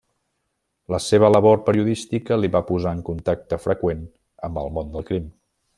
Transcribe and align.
La 0.93 0.99
seva 1.07 1.29
labor 1.33 1.61
periodística 1.67 2.39
li 2.41 2.51
va 2.57 2.63
posar 2.73 2.97
en 2.99 3.05
contacte 3.13 3.61
freqüent 3.67 4.05
amb 4.49 4.63
el 4.65 4.79
món 4.79 4.95
del 4.97 5.11
crim. 5.13 5.29